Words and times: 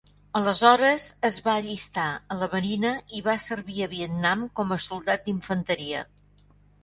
Aleshores 0.37 1.03
es 1.29 1.35
va 1.47 1.53
allistar 1.63 2.05
a 2.35 2.37
la 2.43 2.47
marina 2.53 2.93
i 3.19 3.21
va 3.27 3.35
servir 3.47 3.85
a 3.87 3.89
Vietnam 3.93 4.47
com 4.61 4.75
a 4.77 4.81
soldat 4.89 5.27
d'infanteria. 5.29 6.01